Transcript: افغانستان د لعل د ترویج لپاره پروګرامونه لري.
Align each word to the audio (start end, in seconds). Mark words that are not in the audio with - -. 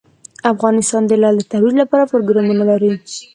افغانستان 0.53 1.01
د 1.05 1.11
لعل 1.21 1.35
د 1.39 1.43
ترویج 1.51 1.75
لپاره 1.81 2.09
پروګرامونه 2.11 2.63
لري. 2.71 2.93